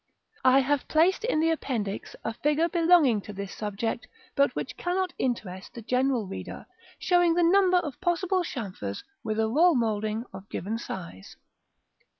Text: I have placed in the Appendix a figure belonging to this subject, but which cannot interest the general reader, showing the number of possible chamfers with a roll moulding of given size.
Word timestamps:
I 0.43 0.61
have 0.61 0.87
placed 0.87 1.23
in 1.25 1.39
the 1.41 1.51
Appendix 1.51 2.15
a 2.23 2.33
figure 2.33 2.67
belonging 2.67 3.21
to 3.21 3.33
this 3.33 3.53
subject, 3.53 4.07
but 4.35 4.55
which 4.55 4.75
cannot 4.75 5.13
interest 5.19 5.75
the 5.75 5.83
general 5.83 6.25
reader, 6.25 6.65
showing 6.97 7.35
the 7.35 7.43
number 7.43 7.77
of 7.77 8.01
possible 8.01 8.43
chamfers 8.43 9.03
with 9.23 9.39
a 9.39 9.47
roll 9.47 9.75
moulding 9.75 10.23
of 10.33 10.49
given 10.49 10.79
size. 10.79 11.35